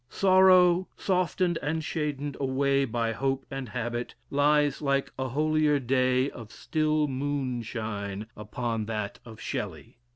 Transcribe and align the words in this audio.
Sorrow, 0.09 0.87
softened 0.97 1.59
and 1.61 1.83
shaded 1.83 2.35
away 2.39 2.85
by 2.85 3.11
hope 3.11 3.45
and 3.51 3.69
habit, 3.69 4.15
lies 4.31 4.81
like 4.81 5.11
a 5.19 5.29
'holier 5.29 5.77
day' 5.77 6.31
of 6.31 6.51
still 6.51 7.07
moonshine 7.07 8.25
upon 8.35 8.85
that 8.87 9.19
of 9.25 9.39
Shelley. 9.39 9.99